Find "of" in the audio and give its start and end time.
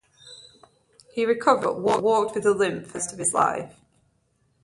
3.13-3.19